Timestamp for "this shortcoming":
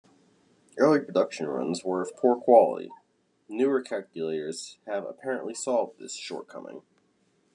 5.99-6.81